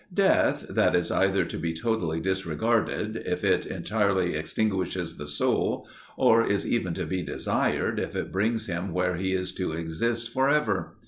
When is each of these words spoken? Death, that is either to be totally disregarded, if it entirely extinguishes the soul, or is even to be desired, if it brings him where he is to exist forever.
Death, 0.15 0.65
that 0.67 0.95
is 0.95 1.11
either 1.11 1.45
to 1.45 1.57
be 1.59 1.75
totally 1.75 2.19
disregarded, 2.19 3.17
if 3.23 3.43
it 3.43 3.67
entirely 3.67 4.33
extinguishes 4.33 5.17
the 5.17 5.27
soul, 5.27 5.87
or 6.17 6.43
is 6.43 6.65
even 6.65 6.95
to 6.95 7.05
be 7.05 7.21
desired, 7.21 7.99
if 7.99 8.15
it 8.15 8.31
brings 8.31 8.65
him 8.65 8.93
where 8.93 9.15
he 9.15 9.33
is 9.33 9.51
to 9.53 9.73
exist 9.73 10.33
forever. 10.33 10.95